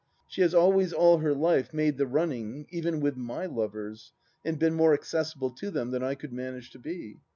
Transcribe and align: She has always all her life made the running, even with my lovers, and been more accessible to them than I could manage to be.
She 0.27 0.41
has 0.41 0.55
always 0.55 0.93
all 0.93 1.19
her 1.19 1.31
life 1.35 1.75
made 1.75 1.97
the 1.99 2.07
running, 2.07 2.65
even 2.71 3.01
with 3.01 3.15
my 3.17 3.45
lovers, 3.45 4.13
and 4.43 4.57
been 4.57 4.73
more 4.73 4.95
accessible 4.95 5.51
to 5.51 5.69
them 5.69 5.91
than 5.91 6.01
I 6.01 6.15
could 6.15 6.33
manage 6.33 6.71
to 6.71 6.79
be. 6.79 7.19